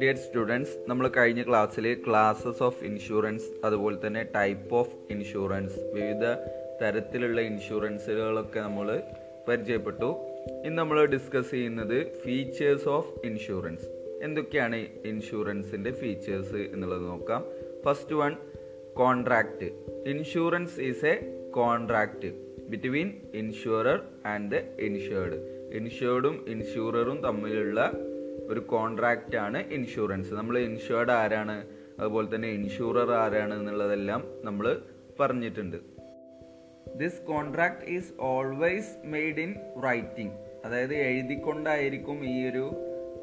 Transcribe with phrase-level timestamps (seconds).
[0.00, 6.24] Dear students നമ്മൾ കഴിഞ്ഞ ക്ലാസ്സിൽ ക്ലാസ്സസ് ഓഫ് ഇൻഷുറൻസ് അതുപോലെ തന്നെ ടൈപ്പ് ഓഫ് ഇൻഷുറൻസ് വിവിധ
[6.82, 9.02] തരത്തിലുള്ള ഇൻഷുറൻസുകളൊക്കെ നമ്മൾ
[9.48, 10.16] പരിചയപ്പെട്ടു.
[10.64, 13.86] ഇന്ന് നമ്മൾ ഡിസ്കസ് ചെയ്യുന്നത് ഫീച്ചേഴ്സ് ഓഫ് ഇൻഷുറൻസ്
[14.22, 17.44] എന്തൊക്കെയാണ് ഇൻഷുറൻസിന്റെ ഫീച്ചേഴ്സ് എന്നുള്ളത് നോക്കാം.
[17.84, 18.36] First one
[18.94, 19.64] contract
[20.06, 21.14] insurance is a
[21.50, 27.92] contract between insurer and the insured ഇൻഷുർഡും ഇൻഷുററും തമ്മിലുള്ള
[28.48, 31.66] ഒരു കോൺട്രാക്റ്റ് ആണ് ഇൻഷുറൻസ് നമ്മൾ ഇൻഷുർഡ് ആരാണ്?
[32.00, 34.82] അതുപോലെ തന്നെ ഇൻഷുറർ ആരാണ് എന്നുള്ളതെല്ലാം നമ്മൾ
[35.20, 35.76] പറഞ്ഞിട്ടുണ്ട്.
[36.96, 39.54] This contract is always made in
[39.84, 40.32] writing
[40.64, 42.70] അതായത് എഴുതിക്കൊണ്ടായിരിക്കും ഈ ഒരു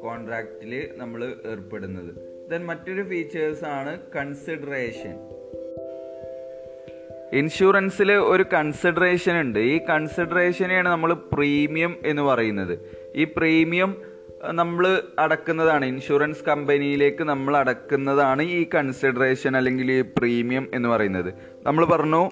[0.02, 2.14] കോൺട്രാക്റ്റിൽ നമ്മൾ ഏർപ്പെടുന്നത്.
[2.50, 5.33] ദെൻ മറ്റൊരു ഫീച്ചേഴ്സ് ആണ് കൺസിഡറേഷൻ
[7.34, 9.58] ഇൻഷുറൻസിൽ ഒരു കൺസിഡറേഷൻ ഉണ്ട്.
[9.58, 12.78] ഈ കൺസിഡറേഷനെയാണ് നമ്മൾ പ്രീമിയം എന്ന് പറയുന്നത്.
[13.16, 13.96] ഈ പ്രീമിയം
[14.50, 15.84] നമ്മൾ അടക്കുന്നതാണ്.
[15.84, 21.34] ഇൻഷുറൻസ് കമ്പനിയിലേക്ക് നമ്മൾ അടക്കുന്നതാണ് ഈ കൺസിഡറേഷൻ അല്ലെങ്കിൽ ഈ പ്രീമിയം എന്ന് പറയുന്നത്.
[21.62, 22.30] നമ്മൾ പറഞ്ഞു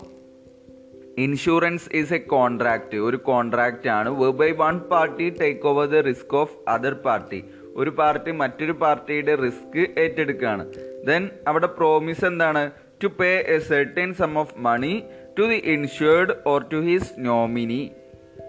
[1.19, 4.11] ഇൻഷുറൻസ് ഈസ് എ കോൺട്രാക്റ്റ് ഒരു കോൺട്രാക്റ്റ് ആണ്.
[4.31, 7.45] Whereby one party take over the risk of other party
[7.77, 10.67] ഒരു പാർട്ടി മറ്റൊരു പാർട്ടിയുടെ റിസ്ക് ഏറ്റെടുക്കുകയാണ്.
[11.07, 12.71] ദെൻ അവിടെ പ്രോമിസ് എന്താണ്?
[13.03, 15.03] To pay a certain sum of money
[15.39, 17.91] to the insured or to his nominee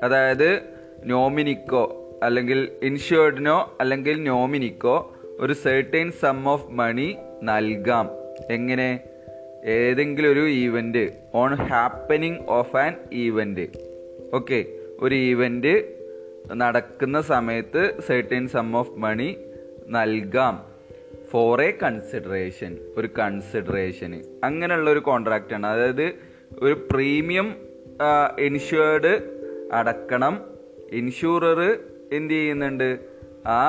[0.03, 0.61] അതായത്
[1.05, 1.83] നോമിനിക്കോ
[2.23, 8.09] അല്ലെങ്കിൽ ഇൻഷുർഡിനോ അല്ലെങ്കിൽ നോമിനിക്കോ ഒരു സെർട്ടൈൻ സം ഓഫ് മണി നൽകാം.
[8.49, 8.99] എങ്ങനെ?
[9.65, 13.67] ഏതെങ്കിലും ഒരു event on happening of an event
[14.33, 14.65] okay
[14.99, 15.73] ഒരു ഈവന്റ്
[16.53, 19.35] നടക്കുന്ന സമയത്ത് സെർട്ടൈൻ സം ഓഫ് മണി
[19.87, 20.72] നൽകാം.
[21.33, 26.13] ഫോർ എ കൺസിഡറേഷൻ ഒരു കൺസിഡറേഷന് അങ്ങനെയുള്ള ഒരു കോൺട്രാക്റ്റാണ് അതായത്
[26.59, 27.55] ഒരു പ്രീമിയം
[28.39, 29.13] ഇൻഷുർഡ്
[29.73, 30.41] അടക്കണം.
[30.91, 31.77] ഇൻഷുറർ
[32.11, 32.99] എന്ത് ചെയ്യുന്നുണ്ട്?
[33.47, 33.63] ആ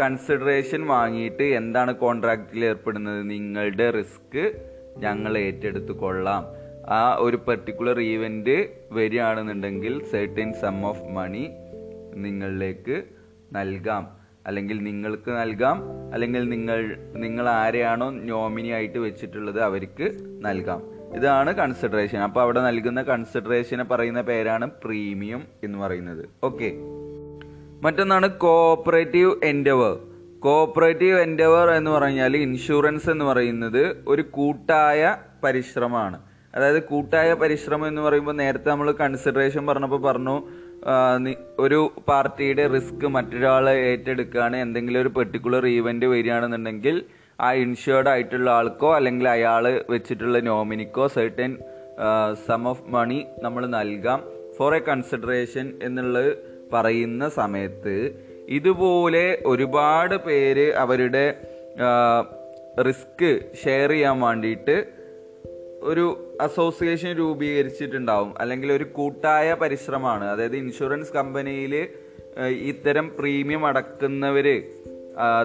[0.00, 3.30] കൺസിഡറേഷൻ വാങ്ങിയിട്ട് എന്താണ് കോൺട്രാക്റ്റിൽ ഏർപ്പെടുന്നത്?
[3.30, 4.52] നിങ്ങളുടെ റിസ്ക്
[4.98, 6.46] ഞങ്ങൾ ഏറ്റെടുത്തു കൊള്ളാം
[6.88, 11.48] ആ ഒരു പെർട്ടിക്കുലർ ഈവന്റ് വരികയാണെന്നുണ്ടെങ്കിൽ സെർട്ടൻ സം ഓഫ് മണി
[12.14, 13.02] നിങ്ങളിലേക്ക്
[13.52, 14.25] നൽകാം.
[14.46, 20.82] അല്ലെങ്കിൽ നിങ്ങൾക്ക് നൽകാം അല്ലെങ്കിൽ നിങ്ങൾ നിങ്ങൾ ആരെയാണോ നോമിനി ആയിട്ട് വെച്ചിട്ടുള്ളത് അവർക്ക് നൽകാം.
[21.14, 26.28] ഇതാണ് കൺസിഡറേഷൻ അപ്പോൾ അവിടെ നൽകുന്ന കൺസിഡറേഷനെ പറയുന്ന പേരാണ് പ്രീമിയം എന്ന് പറയുന്നത്.
[26.44, 26.72] ഓക്കെ
[27.82, 29.98] മറ്റൊന്നാണ് കോഓപ്പറേറ്റീവ് എൻഡവർ
[30.40, 36.20] കോഓപ്പറേറ്റീവ് എൻഡവർ എന്ന് പറഞ്ഞാൽ ഇൻഷുറൻസ് എന്ന് പറയുന്നത് ഒരു കൂട്ടായ പരിശ്രമമാണ്.
[36.54, 40.48] അതായത് കൂട്ടായ പരിശ്രമം എന്ന് പറയുമ്പോൾ നേരത്തെ നമ്മൾ കൺസിഡറേഷൻ പറഞ്ഞപ്പോൾ പറഞ്ഞു
[41.58, 47.04] ഒരു പാർട്ടിയുടെ റിസ്ക് മറ്റൊരാൾ ഏറ്റെടുക്കുകയാണ് എന്തെങ്കിലും ഒരു പെർട്ടിക്കുലർ ഈവന്റ് വരികയാണെന്നുണ്ടെങ്കിൽ
[47.40, 51.56] ആ ഇൻഷുർഡ് ആയിട്ടുള്ള ആൾക്കോ അല്ലെങ്കിൽ അയാൾ വെച്ചിട്ടുള്ള നോമിനിക്കോ സെർട്ടൻ
[52.46, 54.20] സം ഓഫ് മണി നമ്മൾ നൽകാം
[54.58, 56.38] ഫോർ എ കൺസിഡറേഷൻ എന്നുള്ളത്
[56.72, 58.14] പറയുന്ന സമയത്ത്.
[58.48, 61.34] ഇതുപോലെ ഒരുപാട് പേര് അവരുടെ
[62.88, 64.95] റിസ്ക് ഷെയർ ചെയ്യാൻ വേണ്ടിയിട്ട്
[65.86, 68.30] ഒരു അസോസിയേഷൻ രൂപീകരിച്ചിട്ടുണ്ടാവും.
[68.38, 70.24] അല്ലെങ്കിൽ ഒരു കൂട്ടായ പരിശ്രമമാണ്.
[70.24, 71.74] അതായത് ഇൻഷുറൻസ് കമ്പനിയിൽ
[72.70, 74.46] ഇത്തരം പ്രീമിയം അടക്കുന്നവർ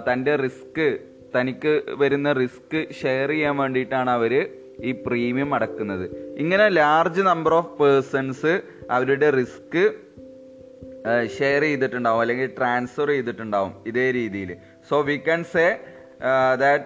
[0.08, 0.88] തന്റെ റിസ്ക്
[1.36, 4.34] തനിക്ക് വരുന്ന റിസ്ക് ഷെയർ ചെയ്യാൻ വേണ്ടിയിട്ടാണ് അവർ
[4.84, 6.06] ഈ പ്രീമിയം അടക്കുന്നത്.
[6.38, 9.84] ഇങ്ങനെ ലാർജ് നമ്പർ ഓഫ് പേഴ്സൺസ് അവരുടെ റിസ്ക്
[11.38, 12.22] ഷെയർ ചെയ്തിട്ടുണ്ടാവും.
[12.22, 14.52] അല്ലെങ്കിൽ ട്രാൻസ്ഫർ ചെയ്തിട്ടുണ്ടാവും ഇതേ രീതിയിൽ
[14.90, 15.66] so we can say
[16.60, 16.84] that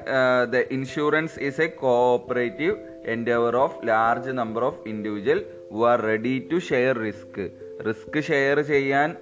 [0.52, 6.56] the insurance is a cooperative endeavour of large number of individual who are ready to
[6.56, 7.50] share risk
[7.88, 9.16] risk share ചെയ്യാൻ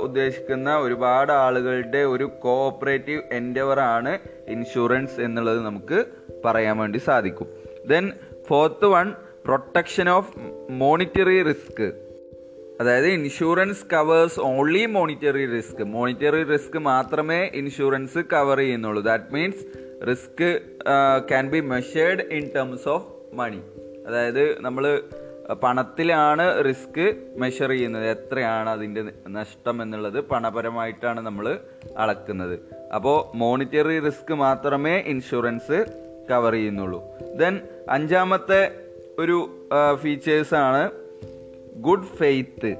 [0.00, 4.18] ഉദ്ദേശിക്കുന്ന ഒരുപാട് ആളുകളുടെ ഒരു കോഓപ്പറേറ്റീവ് എൻഡവർ ആണ്
[4.48, 6.04] ഇൻഷുറൻസ് എന്നുള്ളത് നമുക്ക്
[6.44, 7.46] പറയാൻ വേണ്ടി സാധിക്കും.
[7.88, 8.12] Then
[8.48, 10.32] fourth one protection of
[10.70, 11.92] monetary risk
[12.80, 19.02] അതായത് insurance covers only monetary risk monetary risk മാത്രമേ ഇൻഷുറൻസ് കവർ ചെയ്യുന്നുള്ളൂ.
[19.02, 19.64] That means
[20.10, 20.60] risk
[21.28, 23.60] can be measured in terms of money.
[24.08, 25.02] അതായത് നമ്മൾ
[25.62, 28.10] പണത്തിലാണ് റിസ്ക് മെഷർ ചെയ്യുന്നത്.
[28.10, 31.58] എത്രയാണ് അതിന്റെ നഷ്ടം എന്നുള്ളത് പണപരമായിട്ടാണ് നമ്മൾ
[31.98, 32.60] അളക്കുന്നത്.
[32.94, 35.86] അപ്പോൾ മോണിറ്ററി റിസ്ക് മാത്രമേ ഇൻഷുറൻസ്
[36.30, 37.02] കവർ ചെയ്യുന്നുള്ളൂ.
[37.36, 37.60] ദെൻ
[37.90, 38.70] അഞ്ചാമത്തെ
[39.18, 40.90] ഒരു ഫീച്ചേഴ്സാണ്
[41.76, 42.76] ഗുഡ് ഫെയ്ത്ത്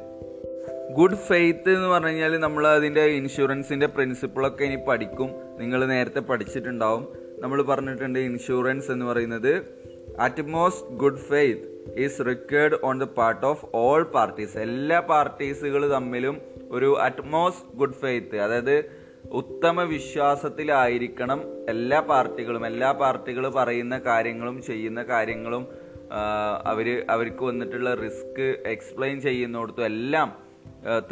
[0.92, 5.30] ഗുഡ് ഫെയ്ത്ത് എന്ന് പറഞ്ഞു കഴിഞ്ഞാൽ നമ്മൾ അതിന്റെ ഇൻഷുറൻസിന്റെ പ്രിൻസിപ്പിളൊക്കെ ഇനി പഠിക്കും.
[5.58, 7.08] നിങ്ങൾ നേരത്തെ പഠിച്ചിട്ടുണ്ടാവും.
[7.38, 9.81] നമ്മൾ പറഞ്ഞിട്ടുണ്ട് ഇൻഷുറൻസ് എന്ന് പറയുന്നത്
[10.18, 16.36] utmost good faith is required on the part of all parties എല്ലാ പാർട്ടീസുകൾ തമ്മിലും
[16.70, 18.76] ഒരു അറ്റ്മോസ്റ്റ് ഗുഡ് ഫെയ്ത്ത് അതായത്
[19.30, 22.66] ഉത്തമ വിശ്വാസത്തിലായിരിക്കണം എല്ലാ പാർട്ടികളും.
[22.66, 25.68] എല്ലാ പാർട്ടികൾ പറയുന്ന കാര്യങ്ങളും ചെയ്യുന്ന കാര്യങ്ങളും
[26.66, 30.32] അവർ അവർക്ക് വന്നിട്ടുള്ള റിസ്ക് എക്സ്പ്ലെയിൻ ചെയ്യുന്നിടത്തും എല്ലാം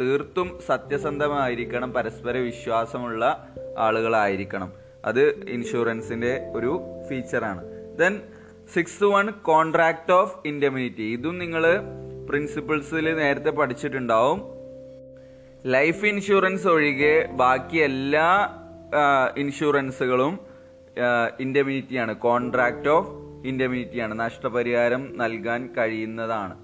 [0.01, 4.73] തീർത്തും സത്യസന്ധമായിരിക്കണം പരസ്പര വിശ്വാസമുള്ള ആളുകളായിരിക്കണം.
[5.05, 7.63] അത് ഇൻഷുറൻസിന്റെ ഒരു ഫീച്ചറാണ്
[7.97, 8.21] then
[8.73, 11.01] six one contract of indemnity.
[11.01, 11.63] ഇതും നിങ്ങൾ
[12.29, 14.41] പ്രിൻസിപ്പിൾസിൽ നേരത്തെ പഠിച്ചിട്ടുണ്ടാവും.
[15.65, 18.49] ലൈഫ് ഇൻഷുറൻസ് ഒഴികെ ബാക്കി എല്ലാ
[19.37, 20.39] ഇൻഷുറൻസുകളും
[21.39, 22.15] ഇൻഡെമിനിറ്റിയാണ്.
[22.15, 23.09] Contract of
[23.47, 24.19] ഇൻഡെമിനിറ്റിയാണ്.
[24.19, 26.55] നഷ്ടപരിഹാരം നൽകാൻ കഴിയുന്നതാണ്.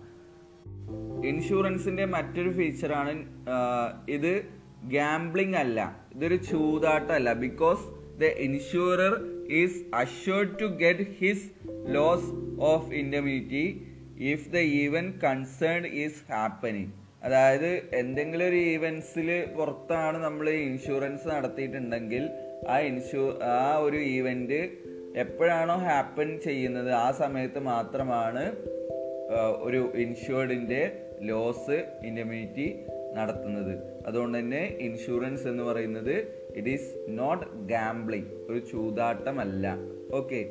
[1.26, 3.26] ഇൻഷുറൻസിന്റെ മറ്റൊരു ഫീച്ചറാണ്
[4.10, 4.46] ഇത്
[4.84, 5.96] ഗാംബ്ലിംഗ് അല്ല.
[6.16, 7.34] ഇതൊരു ചൂതാട്ടമല്ല.
[7.34, 7.82] Because
[8.20, 11.40] the insurer is assured to get his
[11.96, 12.24] loss
[12.72, 13.66] of indemnity
[14.32, 16.92] if the event concern is happening
[17.24, 22.24] അതായത് എന്തെങ്കിലും ഒരു ഈവൻസിൽ പുറത്താണ് നമ്മൾ ഇൻഷുറൻസ് നടത്തിയിട്ടുണ്ടെങ്കിൽ
[22.70, 24.60] ആ ഇൻഷു ആ ഒരു ഈവന്റ്
[25.24, 28.44] എപ്പോഴാണോ ഹാപ്പൻ ചെയ്യുന്നത് ആ സമയത്ത് മാത്രമാണ്
[29.60, 30.82] ഒരു ഇൻഷുർഡിന്റെ
[31.22, 32.68] ലോസ് ഇൻഡമ്യൂണിറ്റി
[33.14, 33.97] നടത്തുന്നത്.
[34.08, 36.16] അതുകൊണ്ട് തന്നെ ഇൻഷുറൻസ് എന്ന് പറയുന്നത്
[36.56, 39.78] ഇറ്റ് ഈസ് നോട്ട് ഗാംബ്ലിങ് ഒരു ചൂതാട്ടമല്ല.
[40.14, 40.42] ഓക്കെ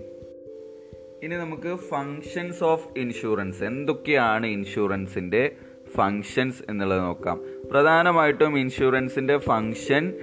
[1.23, 5.53] ഇനി നമുക്ക് ഫങ്ഷൻസ് ഓഫ് ഇൻഷുറൻസ് എന്തൊക്കെയാണ് ഇൻഷുറൻസിന്റെ
[5.97, 7.45] ഫങ്ഷൻസ് എന്നുള്ളത് നോക്കാം.
[7.71, 10.15] പ്രധാനമായിട്ടും ഇൻഷുറൻസിന്റെ ഫങ്ഷൻ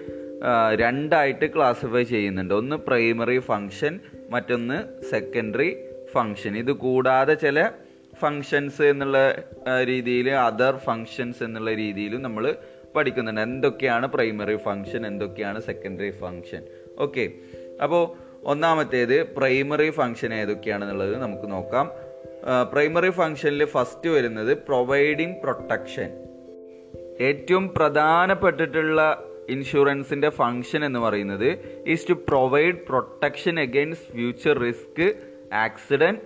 [0.75, 2.53] രണ്ടായിട്ട് ക്ലാസിഫൈ ചെയ്യുന്നുണ്ട്.
[2.53, 5.75] ഒന്ന് പ്രൈമറി ഫങ്ഷൻ മറ്റൊന്ന് സെക്കൻഡറി
[6.11, 7.69] ഫങ്ഷൻ ഇത് കൂടാതെ ചില
[8.19, 9.17] ഫങ്ഷൻസ് എന്നുള്ള
[9.83, 12.55] രീതിയിൽ അതർ ഫങ്ഷൻസ് എന്നുള്ള രീതിയിലും നമ്മൾ
[12.95, 13.41] പഠിക്കുന്നുണ്ട്.
[13.41, 16.63] എന്തൊക്കെയാണ് പ്രൈമറി ഫങ്ഷൻ എന്തൊക്കെയാണ് സെക്കൻഡറി ഫങ്ഷൻ
[16.99, 17.31] ഓക്കെ
[17.83, 18.03] അപ്പോൾ
[18.43, 21.91] ഒന്നാമത്തേത് പ്രൈമറി ഫങ്ഷൻ ഏതൊക്കെയാണെന്നുള്ളത് നമുക്ക് നോക്കാം.
[22.71, 26.09] പ്രൈമറി ഫങ്ഷനിൽ ഫസ്റ്റ് വരുന്നത് പ്രൊവൈഡിങ് പ്രൊട്ടക്ഷൻ
[27.19, 31.49] ഏറ്റവും പ്രധാനപ്പെട്ടിട്ടുള്ള ഇൻഷുറൻസിന്റെ ഫങ്ഷൻ എന്ന് പറയുന്നത്
[31.87, 35.13] is to provide protection against future risk
[35.53, 36.19] accident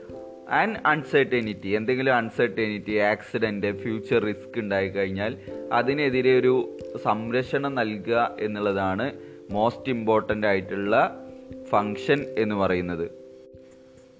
[0.49, 5.37] and uncertainty എന്തെങ്കിലും അൺസർട്ടനിറ്റി ആക്സിഡന്റ് ഫ്യൂച്ചർ റിസ്ക് ഉണ്ടായി കഴിഞ്ഞാൽ
[5.73, 9.13] അതിനെതിരെ ഒരു സംരക്ഷണം നൽകുക എന്നുള്ളതാണ്
[9.51, 11.21] മോസ്റ്റ് ഇമ്പോർട്ടന്റ് ആയിട്ടുള്ള
[11.69, 13.11] ഫങ്ഷൻ എന്ന് പറയുന്നത്.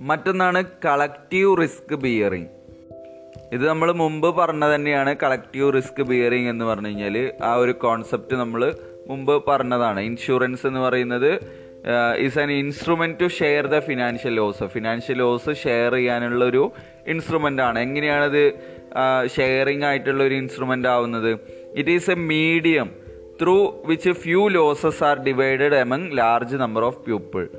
[0.01, 2.47] മറ്റൊന്നാണ് കളക്റ്റീവ് റിസ്ക് ബിയറിങ്
[3.53, 8.75] ഇത് നമ്മൾ മുമ്പ് പറഞ്ഞ തന്നെയാണ് കളക്റ്റീവ് റിസ്ക് ബിയറിങ് എന്ന് പറഞ്ഞു കഴിഞ്ഞാൽ ആ ഒരു കോൺസെപ്റ്റ് നമ്മൾ
[9.07, 9.99] മുമ്പ് പറഞ്ഞതാണ്.
[9.99, 11.41] ഇൻഷുറൻസ് എന്ന് പറയുന്നത്
[12.19, 16.71] is an instrument to share the financial loss financial loss share ചെയ്യാനുള്ള ഒരു
[17.07, 17.79] ഇൻസ്ട്രുമെന്റ് ആണ്.
[17.79, 18.53] എങ്ങനെയാണത്
[19.35, 21.39] ഷെയറിംഗ് ആയിട്ടുള്ള ഒരു ഇൻസ്ട്രുമെന്റ് ആവുന്നത്?
[21.75, 22.89] It is a medium
[23.41, 27.49] through which few losses are divided among large number of people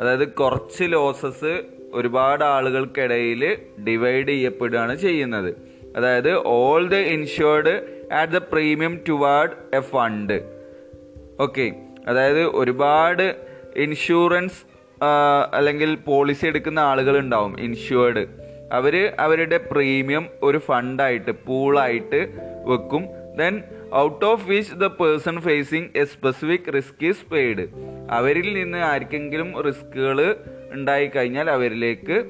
[0.00, 1.62] അതായത് കുറച്ച് ലോസസ്
[1.92, 3.56] ഒരുപാട് ആളുകൾക്കിടയിൽ
[3.88, 5.54] ഡിവൈഡ് ചെയ്യപ്പെടുകയാണ് ചെയ്യുന്നത്.
[5.96, 7.74] അതായത് all the insured
[8.12, 10.38] at the premium toward a fund
[11.40, 11.72] okay
[12.08, 13.45] അതായത് ഒരുപാട്
[13.76, 14.76] ഇൻഷുറൻസ്
[15.54, 18.26] അല്ലെങ്കിൽ പോളിസി എടുക്കുന്ന ആളുകൾ ഉണ്ടാവും ഇൻഷുവേർഡ്
[18.72, 22.28] അവർ അവരുടെ പ്രീമിയം ഒരു ഫണ്ടായിട്ട് പൂളായിട്ട്
[22.64, 23.06] വെക്കും.
[23.36, 23.62] Then
[23.94, 27.68] out of which the person facing a specific risk is paid
[28.10, 30.36] അവരിൽ നിന്ന് ആർക്കെങ്കിലും റിസ്കുകൾ
[30.72, 32.24] ഉണ്ടായി കഴിഞ്ഞാൽ അവരിലേക്ക്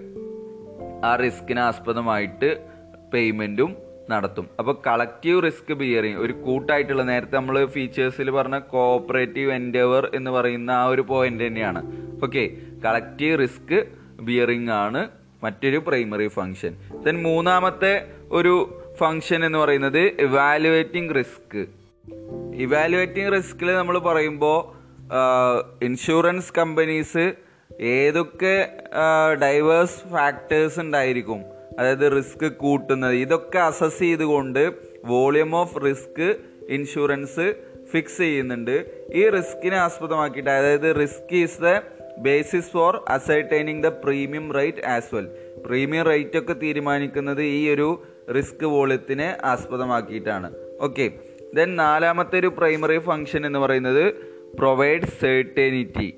[1.05, 2.67] ആ റിസ്കിന് ആസ്പദമായിട്ട്
[3.15, 3.77] പേയ്മെന്റും
[4.11, 4.47] നടത്തും.
[4.59, 10.85] അപ്പൊ കളക്റ്റീവ് റിസ്ക് ബിയറിങ് ഒരു കൂട്ടായിട്ടുള്ള നേരത്തെ നമ്മൾ ഫീച്ചേഴ്സിൽ പറഞ്ഞ കോഓപ്പറേറ്റീവ് എൻഡവർ എന്ന് പറയുന്ന ആ
[10.85, 11.83] ഒരു പോയിന്റ് തന്നെയാണ്.
[12.25, 12.45] ഓക്കെ
[12.85, 13.79] കളക്റ്റീവ് റിസ്ക്
[14.21, 15.09] ബിയറിങ് ആണ്
[15.43, 16.75] മറ്റൊരു പ്രൈമറി ഫങ്ഷൻ
[17.05, 17.93] ദെൻ മൂന്നാമത്തെ
[18.33, 18.55] ഒരു
[19.01, 21.67] ഫങ്ഷൻ എന്ന് പറയുന്നത് ഇവാലുവേറ്റിംഗ് റിസ്ക്
[22.55, 24.59] ഇവാലുവേറ്റിംഗ് റിസ്കിൽ നമ്മൾ പറയുമ്പോൾ
[25.85, 27.27] ഇൻഷുറൻസ് കമ്പനീസ്
[27.81, 28.57] ഏതൊക്കെ
[29.43, 31.41] ഡൈവേഴ്സ് ഫാക്ടേഴ്സ് ഉണ്ടായിരിക്കും.
[31.79, 33.13] അതായത് റിസ്ക് കൂട്ടുന്നത്.
[33.13, 34.73] ഇതൊക്കെ അസസ് ചെയ്തുകൊണ്ട്
[35.05, 36.37] volume of risk
[36.69, 37.55] insurance
[37.93, 38.87] fix ചെയ്യുന്നുണ്ട്.
[39.15, 41.81] ഈ റിസ്കിനെ ആസ്പദമാക്കിയിട്ട് അതായത് risk is the
[42.19, 45.29] basis for ascertaining the premium rate as well
[45.67, 48.03] premium rate ഒക്കെ തീരുമാനിക്കുന്നത് ഈ ഒരു
[48.37, 50.51] റിസ്ക് വോളിയത്തിനെ ആസ്പദമാക്കിയിട്ടാണ്.
[50.81, 51.13] ഓക്കെ
[51.55, 54.05] ദെൻ നാലാമത്തെ ഒരു പ്രൈമറി ഫങ്ഷൻ എന്ന് പറയുന്നത്
[54.59, 56.09] പ്രൊവൈഡ് സെർട്ടേനിറ്റി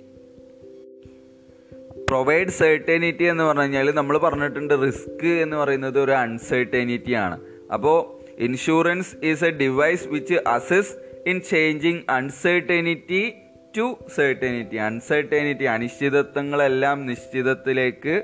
[2.08, 7.36] പ്രൊവൈഡ് സെർട്ടേനിറ്റി എന്ന് പറഞ്ഞു കഴിഞ്ഞാൽ നമ്മൾ പറഞ്ഞിട്ടുണ്ട് റിസ്ക് എന്ന് പറയുന്നത് ഒരു അൺസെർട്ടേനിറ്റി ആണ്.
[7.72, 7.98] അപ്പോൾ
[8.38, 10.94] insurance is a device which assess
[11.26, 13.22] in changing uncertainty
[13.78, 13.86] to
[14.16, 18.14] certainty uncertainty അനിശ്ചിതത്വങ്ങളെല്ലാം നിശ്ചിതത്തിലേക്ക്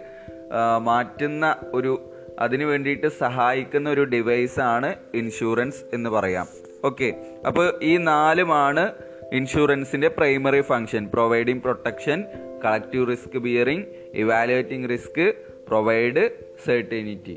[0.81, 1.93] മാറ്റുന്ന ഒരു
[2.39, 6.47] അതിനു വേണ്ടിയിട്ട് സഹായിക്കുന്ന ഒരു ഡിവൈസാണ് ഇൻഷുറൻസ് എന്ന് പറയാം.
[6.85, 7.09] ഓക്കെ
[7.47, 8.85] അപ്പോൾ ഈ നാലുമാണ്
[9.33, 12.19] ഇൻഷുറൻസിന്റെ primary function providing protection
[12.65, 15.25] collective risk bearing evaluating risk
[15.69, 16.25] provide
[16.65, 17.37] certainty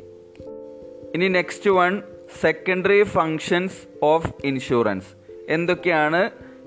[1.16, 1.94] ഇനി next one
[2.42, 5.12] secondary functions of insurance
[5.50, 6.22] എന്തൊക്കെയാണ്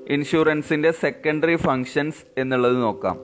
[0.07, 3.17] ഇൻഷുറൻസിന്റെ സെക്കൻഡറി ഫങ്ഷൻസ് എന്നുള്ളത് നോക്കാം.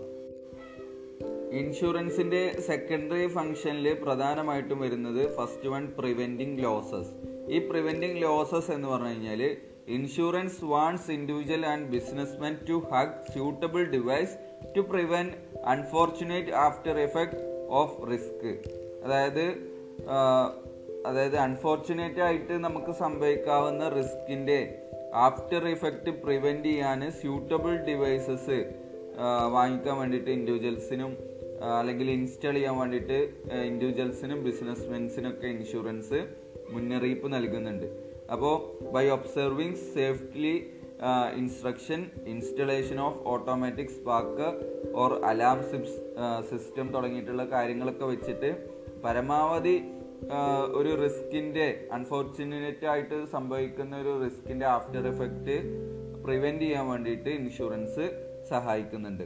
[1.53, 7.13] ഇൻഷുറൻസിന്റെ സെക്കൻഡറി ഫങ്ഷനിൽ പ്രധാനമായിട്ടും വരുന്നത് ഫസ്റ്റ് വൺ പ്രിവെന്റിങ് ലോസസ്
[7.49, 9.43] ഈ പ്രിവെന്റിങ് ലോസസ് എന്ന് പറഞ്ഞു കഴിഞ്ഞാൽ
[9.89, 14.35] insurance warns individual and businessmen to hug suitable device
[14.77, 15.33] to prevent
[15.65, 18.51] unfortunate after effect of risk
[19.05, 19.77] അതായത്
[21.07, 24.81] അതായത് അൺഫോർച്ചുനേറ്റ് ആയിട്ട് നമുക്ക് സംഭവിക്കാവുന്ന റിസ്കിന്റെ
[25.15, 28.59] ആഫ്റ്റർ ഇഫക്റ്റ് പ്രിവെന്റ് ചെയ്യാൻ സ്യൂട്ടബിൾ ഡിവൈസസ്
[29.51, 31.17] വാങ്ങിക്കാൻ വേണ്ടിയിട്ട് ഇൻഡിവിജ്വൽസിനും
[31.79, 33.19] അല്ലെങ്കിൽ ഇൻസ്റ്റാൾ ചെയ്യാൻ വേണ്ടിയിട്ട്
[33.67, 36.27] ഇൻഡിവിജ്വൽസിനും ബിസിനസ് മെൻസിനൊക്കെ ഇൻഷുറൻസ്
[36.71, 37.87] മുന്നറിയിപ്പ് നൽകുന്നുണ്ട്.
[38.33, 40.71] അപ്പോൾ by observing safety
[41.37, 44.49] instruction installation of automatic spark
[44.93, 45.63] or alarm
[46.51, 48.69] system തുടങ്ങിയിട്ടുള്ള കാര്യങ്ങളൊക്കെ വെച്ചിട്ട്
[49.05, 49.83] പരമാവധി
[50.73, 55.57] ഒരു റിസ്കിന്റെ അൺഫോർച്ചുനേറ്റ് ആയിട്ട് സംഭവിക്കുന്ന ഒരു റിസ്കിന്റെ ആഫ്റ്റർ എഫക്റ്റ്
[56.25, 58.07] പ്രിവെന്റ് ചെയ്യാൻ വേണ്ടിയിട്ട് ഇൻഷുറൻസ്
[58.49, 59.25] സഹായിക്കുന്നുണ്ട്.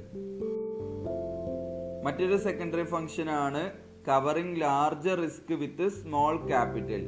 [2.04, 3.70] മറ്റൊരു സെക്കൻഡറി ഫംഗ്ഷൻ ആണ്
[4.08, 7.02] covering larger risk with small capital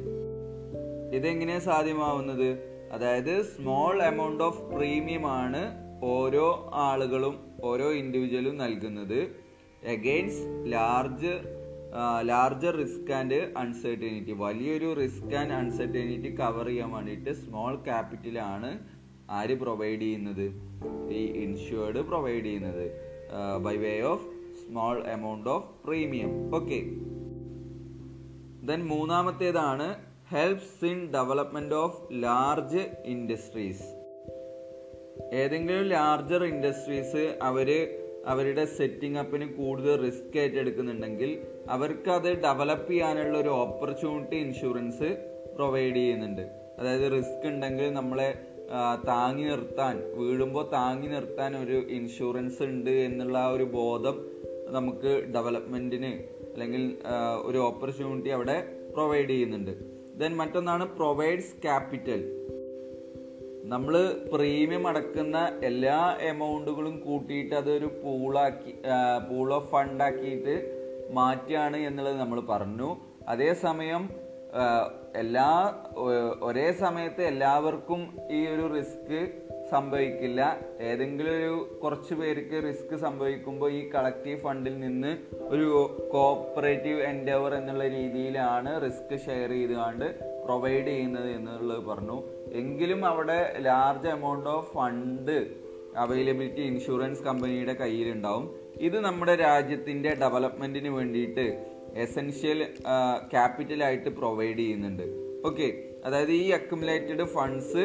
[1.15, 2.72] ഇതെങ്ങനെയാണ് സാധ്യമാവുന്നത്?
[2.93, 5.61] അതായത് സ്മോൾ എമൗണ്ട് ഓഫ് പ്രീമിയം ആണ്
[6.03, 9.19] ഓരോ ആളുകളും ഓരോ ഇൻഡിവിജ്വലും നൽകുന്നത്.
[9.83, 11.33] Against large
[12.21, 18.79] larger risk and uncertainty വലിയൊരു റിസ്ക് ആൻഡ് അൺസർട്ടനിറ്റി കവർ ചെയ്യാൻ വേണ്ടിയിട്ട് സ്മോൾ ക്യാപിറ്റലാണ്
[19.29, 20.45] ആര് പ്രൊവൈഡ് ചെയ്യുന്നത്?
[21.11, 22.85] ഈ ഇൻഷുർഡ് പ്രൊവൈഡ് ചെയ്യുന്നത്.
[23.63, 24.25] By way of
[24.63, 26.79] small amount of premium okay
[28.67, 33.87] then മൂന്നാമത്തേതാണ് helps in development of large industries
[35.33, 37.69] ഏതെങ്കിലും ലാർജർ ഇൻഡസ്ട്രീസ് അവർ
[38.25, 45.09] അവരുടെ സെറ്റിംഗ് അപ്പിന് കൂടുതൽ റിസ്ക് ഏറ്റെടുക്കുന്നുണ്ടെങ്കിൽ അവർക്ക് അത് ഡെവലപ്പ് ചെയ്യാനുള്ള ഒരു ഓപ്പർച്യൂണിറ്റി ഇൻഷുറൻസ്
[45.55, 46.41] പ്രൊവൈഡ് ചെയ്യുന്നുണ്ട്.
[46.79, 48.29] അതായത് റിസ്ക് ഉണ്ടെങ്കിൽ നമ്മളെ
[49.07, 54.25] താങ്ങി നിർത്താൻ വീഴുമ്പോൾ താങ്ങി നിർത്താൻ ഒരു ഇൻഷുറൻസ് ഉണ്ട് എന്നുള്ള ആ ഒരു ബോധം
[54.69, 56.13] നമുക്ക് ഡെവലപ്മെന്റിന്
[56.53, 56.97] അല്ലെങ്കിൽ
[57.43, 58.57] ഒരു ഓപ്പർച്യൂണിറ്റി അവിടെ
[58.93, 59.92] പ്രൊവൈഡ് ചെയ്യുന്നുണ്ട്.
[60.13, 62.21] ദെൻ മറ്റൊന്നാണ് പ്രൊവൈഡ്സ് ക്യാപിറ്റൽ
[63.63, 63.93] നമ്മൾ
[64.33, 68.73] പ്രീമിയം അടക്കുന്ന എല്ലാ എമൗണ്ടുകളും കൂട്ടിയിട്ട് അതൊരു പൂളാക്കി
[69.29, 70.55] പൂൾ ഓഫ് ഫണ്ടാക്കിയിട്ട്
[71.11, 72.97] മാറ്റുകയാണ് എന്നുള്ളത് നമ്മൾ പറഞ്ഞു.
[73.29, 74.09] അതേസമയം
[75.15, 75.49] എല്ലാ
[76.41, 78.01] ഒരേ സമയത്ത് എല്ലാവർക്കും
[78.31, 79.19] ഈ ഒരു റിസ്ക്
[79.71, 80.59] സംഭവിക്കില്ല.
[80.81, 85.67] ഏതെങ്കിലും ഒരു കുറച്ച് പേർക്ക് റിസ്ക് സംഭവിക്കുമ്പോൾ ഈ കളക്റ്റീവ് ഫണ്ടിൽ നിന്ന് ഒരു
[86.13, 90.05] കോപ്പറേറ്റീവ് എൻഡവർ എന്നുള്ള രീതിയിലാണ് റിസ്ക് ഷെയർ ചെയ്തുകൊണ്ട്
[90.45, 92.23] പ്രൊവൈഡ് ചെയ്യുന്നത് എന്നുള്ളത് പറഞ്ഞു.
[92.51, 95.47] എങ്കിലും അവിടെ large amount of fund
[95.97, 98.55] availability insurance കമ്പനിയുടെ കയ്യിലുണ്ടാവും.
[98.79, 101.65] ഇത് നമ്മുടെ രാജ്യത്തിന്റെ ഡെവലപ്മെന്റിന് വേണ്ടിയിട്ട്
[101.95, 102.63] എസെൻഷ്യൽ
[103.31, 105.03] ക്യാപിറ്റലായിട്ട് പ്രൊവൈഡ് ചെയ്യുന്നുണ്ട്.
[105.47, 107.83] ഓക്കെ അതായത് ഈ അക്യുമുലേറ്റഡ് ഫണ്ട്സ്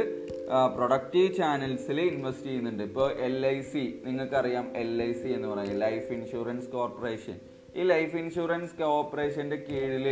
[0.76, 2.82] പ്രൊഡക്റ്റീവ് ചാനൽസിൽ ഇൻവെസ്റ്റ് ചെയ്യുന്നുണ്ട്.
[2.82, 5.78] ഇപ്പോൾ എൽ ഐ സി നിങ്ങൾക്കറിയാം എൽ ഐ സി എന്ന് പറയും.
[5.86, 7.36] ലൈഫ് ഇൻഷുറൻസ് കോർപ്പറേഷൻ
[7.76, 10.06] ഈ ലൈഫ് ഇൻഷുറൻസ് കോർപ്പറേഷന്റെ കീഴിൽ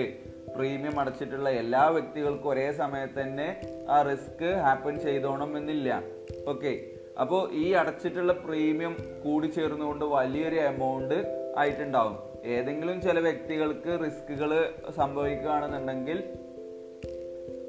[0.57, 3.49] പ്രീമിയം അടച്ചിട്ടുള്ള എല്ലാ വ്യക്തികൾക്കും ഒരേ സമയത്ത് തന്നെ
[3.89, 5.91] ആ റിസ്ക് ഹാപ്പൻ ചെയ്തോണം എന്നില്ല
[6.53, 6.73] ഓക്കെ
[7.23, 8.95] അപ്പോൾ ഈ അടച്ചിട്ടുള്ള പ്രീമിയം
[9.25, 11.19] കൂടി ചേർന്നുകൊണ്ട് വലിയൊരു എമൗണ്ട്
[11.59, 12.17] ആയിട്ടുണ്ടാവും.
[12.55, 14.51] ഏതെങ്കിലും ചില വ്യക്തികൾക്ക് റിസ്കുകൾ
[14.97, 16.19] സംഭവിക്കുകയാണെന്നുണ്ടെങ്കിൽ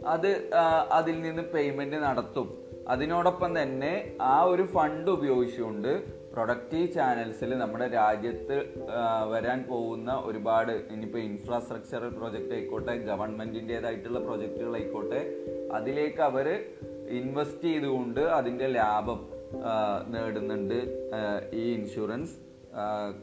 [0.06, 0.50] അത്
[0.92, 2.68] അതിൽ നിന്ന് പേയ്മെന്റ് നടത്തും.
[2.88, 8.64] അതിനോടൊപ്പം തന്നെ ആ ഒരു ഫണ്ട് ഉപയോഗിച്ചുകൊണ്ട് പ്രൊഡക്റ്റീവ് ചാനൽസിൽ നമ്മുടെ രാജ്യത്ത്
[9.32, 15.36] വരാൻ പോകുന്ന ഒരുപാട് ഇനിയിപ്പോൾ ഇൻഫ്രാസ്ട്രക്ചറൽ പ്രൊജക്റ്റ് ആയിക്കോട്ടെ ഗവൺമെന്റിന്റേതായിട്ടുള്ള പ്രൊജക്റ്റുകളായിക്കോട്ടെ
[15.74, 16.66] അതിലേക്ക് അവർ
[17.10, 19.30] ഇൻവെസ്റ്റ് ചെയ്തുകൊണ്ട് അതിന്റെ ലാഭം
[20.08, 21.08] നേടുന്നുണ്ട്
[21.54, 22.36] ഈ ഇൻഷുറൻസ്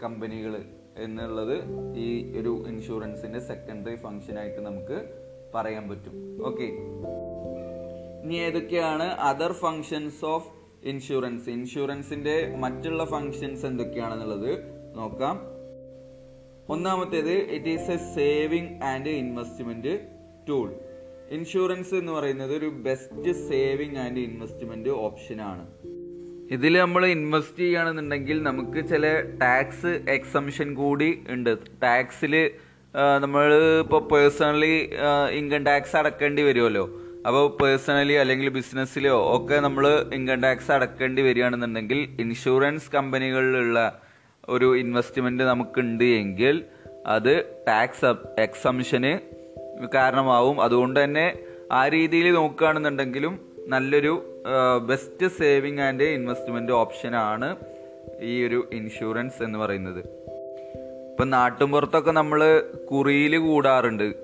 [0.03, 0.63] കമ്പനികൾ
[0.99, 1.63] എന്നുള്ളത്
[1.97, 5.24] ഈ ഒരു ഇൻഷുറൻസിന്റെ സെക്കൻഡറി ഫങ്ഷനായിട്ട് നമുക്ക്
[5.55, 6.45] പറയാൻ പറ്റും.
[6.47, 6.67] ഓക്കെ
[8.25, 10.49] ഇനി ഏതൊക്കെയാണ് അതർ ഫങ്ഷൻസ് ഓഫ്
[10.85, 14.59] ഇൻഷുറൻസ് ഇൻഷുറൻസിന്റെ മറ്റുള്ള ഫങ്ഷൻസ് എന്തൊക്കെയാണെന്നുള്ളത്
[14.97, 15.41] നോക്കാം.
[16.69, 20.09] ഒന്നാമത്തേത് it is a saving and investment
[20.49, 20.75] tool
[21.31, 25.67] insurance എന്ന് പറയുന്നത് ഒരു best saving and investment option ആണ്.
[26.51, 31.59] ഇതിൽ നമ്മൾ ഇൻവെസ്റ്റ് ചെയ്യുകയാണെന്നുണ്ടെങ്കിൽ നമുക്ക് ചില ടാക്സ് എക്സംഷൻ കൂടി ഉണ്ട്.
[31.83, 32.51] ടാക്സിൽ
[32.95, 34.91] നമ്മൾ ഇപ്പോൾ പേഴ്സണലി
[35.31, 36.91] ഇൻകം ടാക്സ് അടക്കേണ്ടി വരുമല്ലോ
[37.27, 44.01] അപ്പോൾ പേഴ്സണലി അല്ലെങ്കിൽ ബിസിനസ്സിലോ ഒക്കെ നമ്മൾ ഇൻകം ടാക്സ് അടക്കേണ്ടി വരികയാണെന്നുണ്ടെങ്കിൽ ഇൻഷുറൻസ് കമ്പനികളിലുള്ള
[44.49, 46.65] ഒരു ഇൻവെസ്റ്റ്മെന്റ് നമുക്കുണ്ട് എങ്കിൽ
[47.07, 49.19] അത് ടാക്സ് എക്സംഷന്
[49.95, 50.63] കാരണമാവും.
[50.63, 51.39] അതുകൊണ്ട് തന്നെ
[51.73, 54.43] ആ രീതിയിൽ നോക്കുകയാണെന്നുണ്ടെങ്കിലും നല്ലൊരു
[54.87, 57.57] ബെസ്റ്റ് സേവിങ് ആൻഡ് ഇൻവെസ്റ്റ്മെന്റ് ഓപ്ഷനാണ്
[58.23, 60.24] ഈ ഒരു ഇൻഷുറൻസ് എന്ന് പറയുന്നത്.
[61.15, 62.41] ഇപ്പൊ നാട്ടുമ്പുറത്തൊക്കെ നമ്മൾ
[62.91, 64.15] കുറിയിൽ കൂടാറുണ്ട്.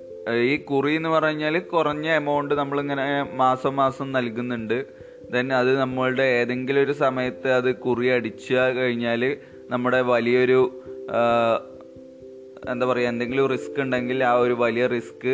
[0.44, 3.04] ഈ കുറി എന്ന് പറഞ്ഞാൽ കുറഞ്ഞ എമൗണ്ട് നമ്മളിങ്ങനെ
[3.34, 4.86] മാസം മാസം നൽകുന്നുണ്ട്.
[5.32, 9.36] ദെൻ അത് നമ്മളുടെ ഏതെങ്കിലും ഒരു സമയത്ത് അത് കുറി അടിച്ചു കഴിഞ്ഞാൽ
[9.70, 10.58] നമ്മുടെ വലിയൊരു
[12.70, 15.32] എന്താ പറയുക എന്തെങ്കിലും റിസ്ക് ഉണ്ടെങ്കിൽ ആ ഒരു വലിയ റിസ്ക്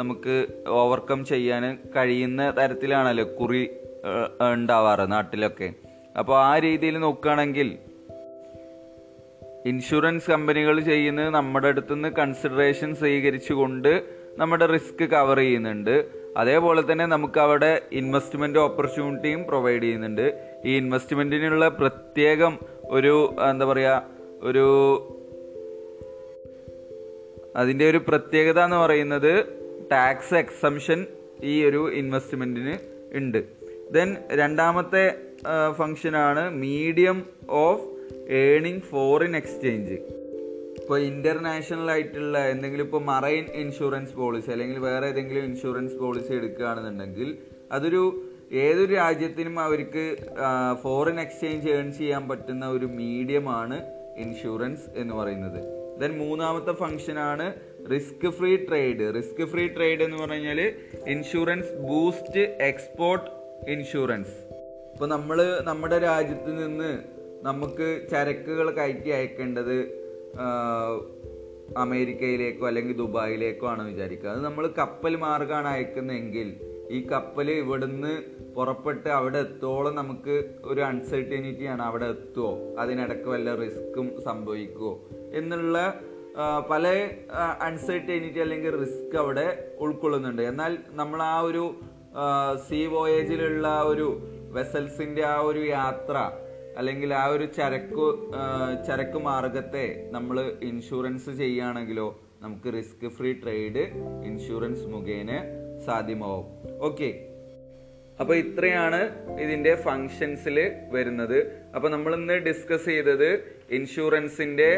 [0.00, 3.62] നമുക്ക് ഓവർകം ചെയ്യാൻ കഴിയുന്ന തരത്തിലാണല്ലോ കുറി
[4.52, 5.70] ഉണ്ടാവാറ് നാട്ടിലൊക്കെ.
[6.18, 7.70] അപ്പോൾ ആ രീതിയിൽ നോക്കുകയാണെങ്കിൽ
[9.66, 14.02] ഇൻഷുറൻസ് കമ്പനികൾ ചെയ്യുന്നത് നമ്മുടെ അടുത്തുനിന്ന് കൺസിഡറേഷൻ സ്വീകരിച്ചുകൊണ്ട്
[14.38, 16.08] നമ്മുടെ റിസ്ക് കവർ ചെയ്യുന്നുണ്ട്.
[16.36, 20.42] അതേപോലെ തന്നെ നമുക്ക് അവിടെ ഇൻവെസ്റ്റ്മെന്റ് ഓപ്പർച്യൂണിറ്റിയും പ്രൊവൈഡ് ചെയ്യുന്നുണ്ട്.
[20.64, 24.02] ഈ ഇൻവെസ്റ്റ്മെന്റിനുള്ള പ്രത്യേകം ഒരു എന്താ പറയുക
[24.42, 24.66] ഒരു
[27.56, 29.46] അതിന്റെ ഒരു പ്രത്യേകത എന്ന് പറയുന്നത്
[29.92, 31.06] ടാക്സ് എക്സംഷൻ
[31.44, 32.78] ഈ ഒരു ഇൻവെസ്റ്റ്മെന്റിന്
[33.14, 33.44] ഉണ്ട്.
[33.92, 35.14] ദെൻ രണ്ടാമത്തെ
[35.70, 37.91] ഫംഗ്ഷനാണ് medium of
[38.30, 39.94] earning foreign exchange.
[40.82, 47.38] ഇപ്പോൾ ഇന്റർനാഷണൽ ആയിട്ടുള്ള എന്തെങ്കിലും ഇപ്പോൾ മറൈൻ ഇൻഷുറൻസ് പോളിസി അല്ലെങ്കിൽ വേറെ ഏതെങ്കിലും ഇൻഷുറൻസ് പോളിസി എടുക്കുകയാണെന്നുണ്ടെങ്കിൽ
[47.72, 50.16] അതൊരു ഏതൊരു രാജ്യത്തിനും അവർക്ക്
[50.82, 53.80] ഫോറിൻ എക്സ്ചേഞ്ച് ഏൺ ചെയ്യാൻ പറ്റുന്ന ഒരു മീഡിയമാണ്
[54.16, 55.60] ഇൻഷുറൻസ് എന്ന് പറയുന്നത്.
[56.00, 57.54] ദെൻ മൂന്നാമത്തെ ഫംഗ്ഷനാണ്
[57.90, 59.14] risk free trade.
[59.16, 60.60] Risk free trade എന്ന് പറഞ്ഞാൽ
[61.06, 63.26] ഇൻഷുറൻസ് ബൂസ്റ്റ് എക്സ്പോർട്ട്
[63.70, 64.52] ഇൻഷുറൻസ്.
[64.92, 69.76] ഇപ്പോൾ നമ്മൾ നമ്മുടെ രാജ്യത്ത് നിന്ന് നമുക്ക് ചരക്കുകൾ കയറ്റി അയക്കേണ്ടത്
[71.76, 74.28] അമേരിക്കയിലേക്കോ അല്ലെങ്കിൽ ദുബായിലേക്കോ ആണ് വിചാരിക്കുക.
[74.28, 76.48] അത് നമ്മൾ കപ്പൽ മാർഗമാണ് അയക്കുന്നതെങ്കിൽ
[76.90, 78.12] ഈ കപ്പൽ ഇവിടുന്ന്
[78.56, 80.34] പുറപ്പെട്ട് അവിടെ എത്തോളം നമുക്ക്
[80.64, 84.92] ഒരു അൺസർട്ടനിറ്റിയാണ് അവിടെ എത്തുമോ അതിനിടക്ക് വല്ല റിസ്ക്കും സംഭവിക്കുമോ
[85.34, 85.78] എന്നുള്ള
[86.70, 86.86] പല
[87.66, 89.46] അൺസർട്ടനിറ്റി അല്ലെങ്കിൽ റിസ്ക് അവിടെ
[89.78, 90.42] ഉൾക്കൊള്ളുന്നുണ്ട്.
[90.42, 91.64] എന്നാൽ നമ്മൾ ആ ഒരു
[92.68, 94.06] സീ വോയേജിലുള്ള ഒരു
[94.56, 96.16] വെസൽസിന്റെ ആ ഒരു യാത്ര
[96.78, 98.06] അല്ലെങ്കിൽ ആ ഒരു ചരക്ക്
[98.86, 100.36] ചരക്ക് മാർഗത്തെ നമ്മൾ
[100.70, 102.06] ഇൻഷുറൻസ് ചെയ്യുകയാണെങ്കിലോ
[102.42, 103.82] നമുക്ക് റിസ്ക് ഫ്രീ ട്രേഡ്
[104.28, 105.32] ഇൻഷുറൻസ് മുഖേന
[105.86, 106.46] സാധ്യമാവും.
[106.88, 107.10] ഓക്കെ
[108.20, 109.00] അപ്പൊ ഇത്രയാണ്
[109.44, 110.56] ഇതിന്റെ ഫങ്ഷൻസിൽ
[110.94, 111.38] വരുന്നത്.
[111.74, 113.30] അപ്പൊ നമ്മൾ ഇന്ന് ഡിസ്കസ് ചെയ്തത്
[113.70, 114.70] ഇൻഷുറൻസിന്റെ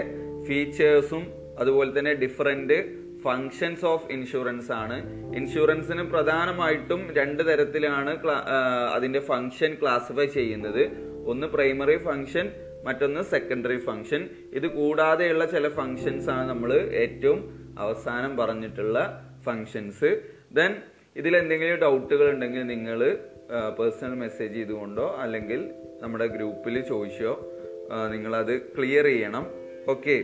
[0.48, 1.24] ഫീച്ചേഴ്സും
[1.58, 2.78] അതുപോലെ തന്നെ ഡിഫറെന്റ്
[3.24, 4.96] ഫങ്ഷൻസ് ഓഫ് ഇൻഷുറൻസ് ആണ്.
[5.38, 8.12] ഇൻഷുറൻസിന് പ്രധാനമായിട്ടും രണ്ട് തരത്തിലാണ്
[8.96, 10.82] അതിന്റെ ഫങ്ഷൻ ക്ലാസിഫൈ ചെയ്യുന്നത്.
[11.26, 12.46] ഒന്ന് പ്രൈമറി ഫങ്ഷൻ
[12.84, 16.72] മറ്റൊന്ന് സെക്കൻഡറി ഫങ്ഷൻ ഇത് കൂടാതെയുള്ള ചില ഫങ്ഷൻസ് ആണ് നമ്മൾ
[17.04, 17.40] ഏറ്റവും
[17.78, 18.98] അവസാനം പറഞ്ഞിട്ടുള്ള
[19.44, 20.10] ഫങ്ഷൻസ്
[20.52, 20.72] ദെൻ
[21.16, 23.00] ഇതിൽ എന്തെങ്കിലും ഡൗട്ടുകൾ ഉണ്ടെങ്കിൽ നിങ്ങൾ
[23.78, 25.60] പേഴ്സണൽ മെസ്സേജ് ചെയ്തുകൊണ്ടോ അല്ലെങ്കിൽ
[26.00, 27.32] നമ്മുടെ ഗ്രൂപ്പിൽ ചോദിച്ചോ
[28.12, 29.44] നിങ്ങളത് ക്ലിയർ ചെയ്യണം.
[29.88, 30.16] Okay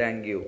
[0.00, 0.40] thank you